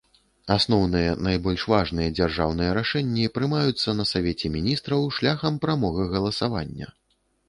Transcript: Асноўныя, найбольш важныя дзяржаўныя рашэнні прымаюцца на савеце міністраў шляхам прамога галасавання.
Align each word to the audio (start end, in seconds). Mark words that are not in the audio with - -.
Асноўныя, 0.53 1.09
найбольш 1.25 1.65
важныя 1.73 2.13
дзяржаўныя 2.19 2.71
рашэнні 2.77 3.25
прымаюцца 3.35 3.95
на 3.99 4.05
савеце 4.13 4.51
міністраў 4.55 5.05
шляхам 5.19 5.61
прамога 5.67 6.07
галасавання. 6.15 6.87